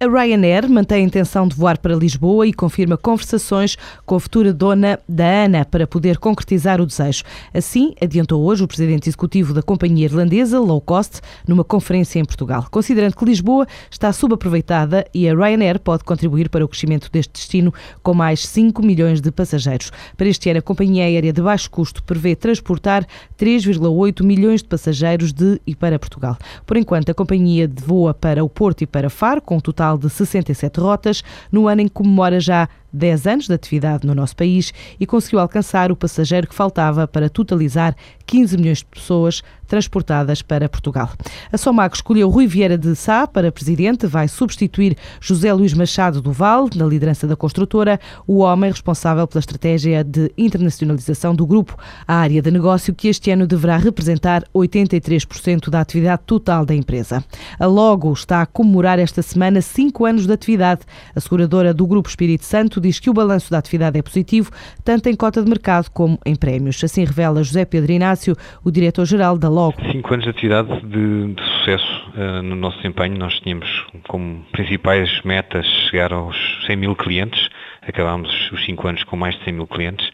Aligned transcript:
A 0.00 0.06
Ryanair 0.06 0.70
mantém 0.70 0.98
a 0.98 1.06
intenção 1.08 1.48
de 1.48 1.56
voar 1.56 1.76
para 1.76 1.96
Lisboa 1.96 2.46
e 2.46 2.52
confirma 2.52 2.96
conversações 2.96 3.76
com 4.06 4.14
a 4.14 4.20
futura 4.20 4.52
dona 4.52 5.00
da 5.08 5.42
ANA 5.42 5.64
para 5.64 5.88
poder 5.88 6.18
concretizar 6.18 6.80
o 6.80 6.86
desejo. 6.86 7.24
Assim, 7.52 7.96
adiantou 8.00 8.44
hoje 8.44 8.62
o 8.62 8.68
presidente 8.68 9.08
executivo 9.08 9.52
da 9.52 9.60
companhia 9.60 10.04
irlandesa, 10.04 10.60
Low 10.60 10.80
Cost, 10.80 11.20
numa 11.48 11.64
conferência 11.64 12.20
em 12.20 12.24
Portugal, 12.24 12.68
considerando 12.70 13.16
que 13.16 13.24
Lisboa 13.24 13.66
está 13.90 14.12
subaproveitada 14.12 15.04
e 15.12 15.28
a 15.28 15.34
Ryanair 15.34 15.80
pode 15.80 16.04
contribuir 16.04 16.48
para 16.48 16.64
o 16.64 16.68
crescimento 16.68 17.10
deste 17.10 17.32
destino 17.32 17.74
com 18.00 18.14
mais 18.14 18.46
5 18.46 18.80
milhões 18.86 19.20
de 19.20 19.32
passageiros. 19.32 19.90
Para 20.16 20.28
este 20.28 20.48
ano, 20.48 20.60
a 20.60 20.62
companhia 20.62 21.06
aérea 21.06 21.32
de 21.32 21.42
baixo 21.42 21.68
custo 21.68 22.04
prevê 22.04 22.36
transportar 22.36 23.04
3,8 23.36 24.22
milhões 24.22 24.62
de 24.62 24.68
passageiros 24.68 25.32
de 25.32 25.60
e 25.66 25.74
para 25.74 25.98
Portugal. 25.98 26.38
Por 26.64 26.76
enquanto, 26.76 27.10
a 27.10 27.14
companhia 27.14 27.68
voa 27.84 28.14
para 28.14 28.44
o 28.44 28.48
Porto 28.48 28.82
e 28.82 28.86
para 28.86 29.10
Faro, 29.10 29.42
com 29.42 29.56
um 29.56 29.60
total 29.60 29.87
total 29.88 29.98
de 29.98 30.10
67 30.10 30.80
rotas, 30.80 31.22
no 31.50 31.68
ano 31.68 31.82
em 31.82 31.88
que 31.88 31.94
comemora 31.94 32.40
já 32.40 32.68
10 32.92 33.26
anos 33.26 33.46
de 33.46 33.54
atividade 33.54 34.06
no 34.06 34.14
nosso 34.14 34.36
país 34.36 34.72
e 34.98 35.06
conseguiu 35.06 35.40
alcançar 35.40 35.92
o 35.92 35.96
passageiro 35.96 36.46
que 36.46 36.54
faltava 36.54 37.06
para 37.06 37.28
totalizar 37.28 37.94
15 38.26 38.56
milhões 38.56 38.78
de 38.78 38.84
pessoas 38.84 39.42
transportadas 39.66 40.42
para 40.42 40.68
Portugal. 40.68 41.10
A 41.52 41.58
Somac 41.58 41.94
escolheu 41.94 42.28
Rui 42.28 42.46
Vieira 42.46 42.76
de 42.76 42.96
Sá 42.96 43.26
para 43.26 43.52
presidente, 43.52 44.06
vai 44.06 44.26
substituir 44.26 44.96
José 45.20 45.52
Luís 45.52 45.74
Machado 45.74 46.22
do 46.22 46.32
Val 46.32 46.68
na 46.74 46.86
liderança 46.86 47.26
da 47.26 47.36
construtora, 47.36 48.00
o 48.26 48.38
homem 48.38 48.70
responsável 48.70 49.26
pela 49.26 49.40
estratégia 49.40 50.02
de 50.02 50.32
internacionalização 50.36 51.34
do 51.34 51.46
grupo, 51.46 51.76
a 52.06 52.14
área 52.14 52.40
de 52.40 52.50
negócio 52.50 52.94
que 52.94 53.08
este 53.08 53.30
ano 53.30 53.46
deverá 53.46 53.76
representar 53.76 54.42
83% 54.54 55.68
da 55.68 55.80
atividade 55.80 56.22
total 56.24 56.64
da 56.64 56.74
empresa. 56.74 57.22
A 57.58 57.66
Logo 57.66 58.12
está 58.12 58.42
a 58.42 58.46
comemorar 58.46 58.98
esta 58.98 59.22
semana 59.22 59.60
cinco 59.60 60.06
anos 60.06 60.26
de 60.26 60.32
atividade. 60.32 60.80
A 61.14 61.20
seguradora 61.20 61.74
do 61.74 61.86
Grupo 61.86 62.08
Espírito 62.08 62.44
Santo 62.44 62.77
diz 62.80 62.98
que 63.00 63.10
o 63.10 63.14
balanço 63.14 63.50
da 63.50 63.58
atividade 63.58 63.98
é 63.98 64.02
positivo, 64.02 64.50
tanto 64.84 65.08
em 65.08 65.14
cota 65.14 65.42
de 65.42 65.48
mercado 65.48 65.90
como 65.90 66.18
em 66.24 66.34
prémios. 66.34 66.82
Assim 66.82 67.04
revela 67.04 67.42
José 67.42 67.64
Pedro 67.64 67.92
Inácio, 67.92 68.36
o 68.64 68.70
diretor-geral 68.70 69.38
da 69.38 69.48
Logo. 69.48 69.76
Cinco 69.90 70.14
anos 70.14 70.24
de 70.24 70.30
atividade 70.30 70.80
de, 70.82 71.34
de 71.34 71.42
sucesso 71.42 72.10
uh, 72.16 72.42
no 72.42 72.56
nosso 72.56 72.76
desempenho. 72.78 73.18
Nós 73.18 73.38
tínhamos 73.40 73.68
como 74.08 74.44
principais 74.52 75.10
metas 75.24 75.66
chegar 75.90 76.12
aos 76.12 76.36
100 76.66 76.76
mil 76.76 76.94
clientes. 76.94 77.48
Acabámos 77.86 78.30
os 78.52 78.64
cinco 78.64 78.86
anos 78.86 79.02
com 79.04 79.16
mais 79.16 79.34
de 79.38 79.44
100 79.44 79.52
mil 79.54 79.66
clientes 79.66 80.07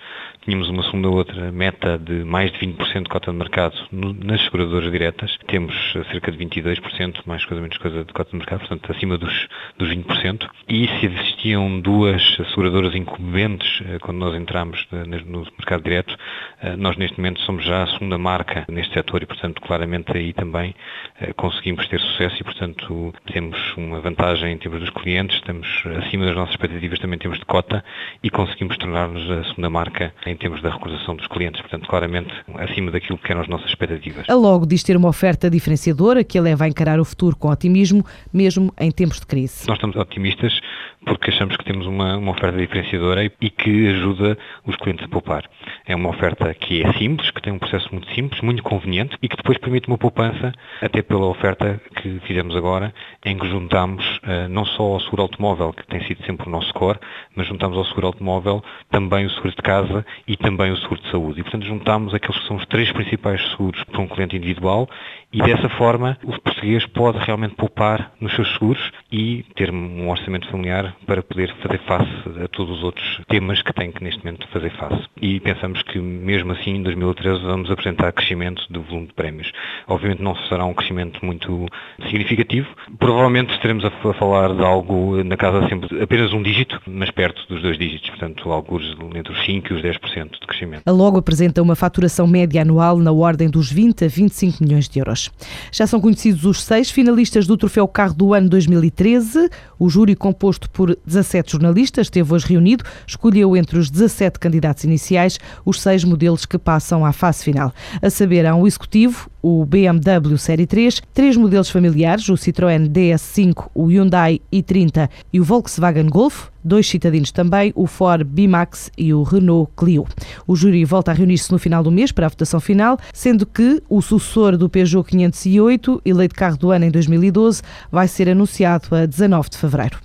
tínhamos 0.45 0.69
uma 0.69 0.83
segunda 0.85 1.09
outra 1.09 1.51
meta 1.51 1.99
de 1.99 2.25
mais 2.25 2.53
de 2.53 2.59
20% 2.59 3.05
de 3.05 3.09
cota 3.09 3.31
de 3.31 3.39
mercado 3.39 3.75
nas 3.91 4.43
seguradoras 4.43 4.91
diretas. 4.93 5.39
Temos 5.47 5.75
cerca 6.11 6.31
de 6.31 6.39
22%, 6.39 7.23
mais 7.27 7.45
coisa 7.45 7.63
menos 7.63 7.79
coisa, 7.79 8.05
de 8.05 8.13
cota 8.13 8.31
de 8.31 8.37
mercado, 8.37 8.61
portanto 8.61 8.93
acima 8.93 9.17
dos, 9.17 9.49
dos 9.79 9.89
20%. 9.89 10.49
E 10.69 10.87
se 10.87 11.07
existiam 11.07 11.81
duas 11.81 12.23
seguradoras 12.51 12.95
incumbentes 12.95 13.83
eh, 13.87 13.99
quando 13.99 14.19
nós 14.19 14.35
entramos 14.35 14.87
no 15.27 15.45
mercado 15.59 15.83
direto, 15.83 16.17
eh, 16.61 16.77
nós 16.77 16.97
neste 16.97 17.19
momento 17.19 17.41
somos 17.41 17.65
já 17.65 17.83
a 17.83 17.87
segunda 17.87 18.19
marca 18.19 18.65
neste 18.69 18.93
setor 18.93 19.23
e, 19.23 19.27
portanto, 19.27 19.61
claramente 19.63 20.17
aí 20.17 20.33
também 20.33 20.75
eh, 21.21 21.33
conseguimos 21.33 21.87
ter 21.89 22.01
sucesso 22.01 22.37
e, 22.41 22.45
portanto, 22.45 23.15
temos 23.33 23.59
uma 23.77 24.01
vantagem 24.01 24.53
em 24.53 24.59
termos 24.59 24.81
dos 24.81 24.91
clientes, 24.91 25.37
estamos 25.37 25.67
acima 26.05 26.27
das 26.27 26.35
nossas 26.35 26.55
expectativas 26.55 26.99
também 26.99 27.17
em 27.17 27.21
termos 27.21 27.39
de 27.39 27.45
cota 27.47 27.85
e 28.23 28.31
conseguimos 28.31 28.77
tornar-nos 28.77 29.31
a 29.31 29.45
segunda 29.45 29.71
marca 29.71 30.13
em 30.27 30.34
em 30.35 30.37
termos 30.37 30.61
da 30.61 30.71
recordação 30.71 31.15
dos 31.15 31.27
clientes, 31.29 31.61
portanto, 31.61 31.89
claramente 31.89 32.35
acima 32.57 32.91
daquilo 32.91 33.17
que 33.17 33.31
eram 33.31 33.41
as 33.41 33.49
nossas 33.49 33.69
expectativas. 33.69 34.29
A 34.29 34.35
Logo 34.35 34.67
diz 34.67 34.83
ter 34.83 34.97
uma 34.97 35.09
oferta 35.09 35.49
diferenciadora 35.49 36.25
que 36.25 36.37
a 36.37 36.43
leva 36.43 36.65
a 36.65 36.69
encarar 36.69 36.99
o 36.99 37.05
futuro 37.05 37.37
com 37.37 37.49
otimismo, 37.49 38.05
mesmo 38.33 38.73
em 38.79 38.91
tempos 38.91 39.21
de 39.21 39.27
crise. 39.27 39.67
Nós 39.69 39.77
estamos 39.77 39.97
otimistas 39.97 40.61
porque 41.05 41.31
achamos 41.31 41.57
que 41.57 41.65
temos 41.65 41.87
uma, 41.87 42.17
uma 42.17 42.33
oferta 42.33 42.59
diferenciadora 42.59 43.25
e 43.25 43.51
que 43.51 43.89
ajuda 43.89 44.37
os 44.67 44.75
clientes 44.77 45.05
a 45.05 45.09
poupar. 45.09 45.45
É 45.87 45.95
uma 45.95 46.09
oferta 46.09 46.53
que 46.55 46.83
é 46.83 46.93
simples, 46.95 47.31
que 47.31 47.43
tem 47.43 47.53
um 47.53 47.59
processo 47.59 47.89
muito 47.93 48.13
simples, 48.15 48.41
muito 48.41 48.63
conveniente 48.63 49.17
e 49.23 49.29
que 49.29 49.37
depois 49.37 49.59
permite 49.59 49.87
uma 49.87 49.99
poupança, 49.99 50.53
até 50.81 51.03
pela 51.03 51.27
oferta 51.27 51.81
que 51.97 52.21
fizemos 52.27 52.57
agora, 52.57 52.93
em 53.25 53.39
que 53.39 53.49
juntamos 53.49 54.05
uh, 54.19 54.49
não 54.49 54.65
só 54.65 54.83
ao 54.83 55.01
seguro 55.01 55.23
automóvel, 55.23 55.73
que 55.73 55.87
tem 55.87 56.03
sido 56.07 56.25
sempre 56.25 56.49
o 56.49 56.51
nosso 56.51 56.73
core, 56.73 56.99
mas 57.37 57.47
juntamos 57.47 57.77
ao 57.77 57.85
seguro 57.85 58.09
automóvel 58.09 58.65
também 58.91 59.27
o 59.27 59.31
seguro 59.31 59.51
de 59.51 59.63
casa 59.63 60.07
e 60.27 60.37
também 60.37 60.71
o 60.73 60.77
seguro 60.77 61.01
de 61.01 61.11
saúde. 61.11 61.41
E, 61.41 61.43
portanto, 61.43 61.67
juntamos 61.67 62.15
aqueles 62.15 62.39
que 62.39 62.47
são 62.47 62.57
os 62.57 62.67
três 62.67 62.91
principais 62.93 63.41
seguros 63.51 63.83
para 63.85 64.01
um 64.01 64.09
cliente 64.09 64.37
individual 64.37 64.89
e, 65.35 65.43
dessa 65.43 65.69
forma, 65.69 66.17
o 66.23 66.41
português 66.41 66.87
pode 66.87 67.19
realmente 67.19 67.57
poupar 67.57 68.13
nos 68.21 68.33
seus 68.37 68.53
seguros 68.53 68.93
e 69.11 69.45
ter 69.57 69.69
um 69.73 70.09
orçamento 70.09 70.49
familiar 70.49 70.95
para 71.05 71.25
poder 71.25 71.53
fazer 71.61 71.81
face 71.81 72.09
a 72.43 72.47
todos 72.47 72.79
os 72.79 72.85
outros 72.85 73.21
temas 73.29 73.61
que 73.61 73.73
tem 73.73 73.91
que, 73.91 74.03
neste 74.05 74.25
momento, 74.25 74.47
fazer 74.53 74.71
face. 74.77 75.03
E 75.21 75.41
pensamos 75.41 75.83
que, 75.83 75.99
mesmo 75.99 76.53
assim, 76.53 76.77
em 76.77 76.83
2013 76.85 77.43
vamos 77.43 77.69
apresentar 77.69 78.13
crescimento 78.13 78.65
do 78.71 78.83
volume 78.83 79.09
de 79.09 79.13
prémios. 79.15 79.51
Obviamente 79.89 80.23
não 80.23 80.37
será 80.49 80.65
um 80.65 80.73
crescimento 80.73 81.25
muito 81.25 81.67
significativo. 82.09 82.69
Provavelmente 83.01 83.53
estaremos 83.55 83.85
a 83.85 83.91
falar 83.91 84.55
de 84.55 84.63
algo 84.63 85.25
na 85.25 85.37
casa 85.37 85.69
sempre 85.69 86.01
apenas 86.01 86.33
um 86.33 86.43
dígito, 86.43 86.81
mas 86.87 87.11
perto 87.11 87.45
dos 87.49 87.61
dois 87.61 87.77
dígitos. 87.77 88.11
Portanto, 88.11 88.53
alguns 88.53 88.85
entre 89.17 89.33
os 89.33 89.39
5% 89.41 89.71
e 89.71 89.75
os 89.75 89.83
10% 89.83 90.31
de 90.41 90.47
crescimento. 90.47 90.83
A 90.87 90.93
Logo 90.93 91.19
apresenta 91.19 91.61
uma 91.61 91.75
faturação 91.75 92.27
média 92.29 92.63
anual 92.63 92.99
na 92.99 93.11
ordem 93.11 93.51
dos 93.51 93.73
20 93.73 94.05
a 94.05 94.09
25 94.09 94.63
milhões 94.63 94.89
de 94.89 95.01
euros. 95.01 95.24
Já 95.71 95.87
são 95.87 96.01
conhecidos 96.01 96.45
os 96.45 96.63
seis 96.63 96.91
finalistas 96.91 97.47
do 97.47 97.57
Troféu 97.57 97.87
Carro 97.87 98.15
do 98.15 98.35
Ano 98.35 98.49
2013. 98.49 99.51
O 99.79 99.89
júri, 99.89 100.15
composto 100.15 100.71
por 100.71 100.97
17 101.07 101.53
jornalistas, 101.53 102.07
esteve 102.07 102.33
hoje 102.33 102.47
reunido, 102.47 102.85
escolheu 103.07 103.57
entre 103.57 103.79
os 103.79 103.91
17 103.91 104.39
candidatos 104.39 104.85
iniciais 104.85 105.39
os 105.65 105.81
seis 105.81 106.05
modelos 106.05 106.47
que 106.47 106.59
passam 106.59 107.05
à 107.05 107.13
fase 107.13 107.45
final. 107.45 107.73
A 108.01 108.11
saber, 108.11 108.47
há 108.47 108.55
um 108.55 108.67
executivo, 108.67 109.31
o 109.43 109.65
BMW 109.65 110.39
Série 110.39 110.67
3, 110.67 111.03
três 111.13 111.37
modelos 111.37 111.71
familiares, 111.71 112.29
o 112.29 112.35
Citroën 112.35 112.89
DS5, 112.89 113.71
o 113.75 113.87
Hyundai 113.87 114.41
i30 114.53 115.09
e 115.33 115.41
o 115.41 115.45
Volkswagen 115.45 116.09
Golf, 116.09 116.54
dois 116.65 116.89
citadinos 116.89 117.31
também, 117.31 117.73
o 117.77 117.87
Ford 117.87 118.25
B-Max 118.25 118.91
e 118.97 119.13
o 119.13 119.23
Renault 119.23 119.71
Clio. 119.77 120.07
O 120.47 120.57
júri 120.57 120.85
volta 120.85 121.11
a 121.11 121.15
reunir-se 121.15 121.53
no 121.53 121.59
final 121.59 121.83
do 121.83 121.93
mês 121.93 122.11
para 122.11 122.27
a 122.27 122.29
votação 122.29 122.61
final, 122.61 122.99
sendo 123.13 123.45
que 123.45 123.83
o 123.89 124.01
sucessor 124.01 124.57
do 124.57 124.69
Peugeot 124.69 125.07
508, 125.07 126.01
eleito 126.05 126.35
carro 126.35 126.57
do 126.57 126.71
ano 126.71 126.87
em 126.87 126.91
2012, 126.91 127.63
vai 127.93 128.09
ser 128.09 128.29
anunciado 128.29 128.95
a 128.95 129.07
19 129.07 129.51
de 129.51 129.59
fevereiro. 129.59 129.99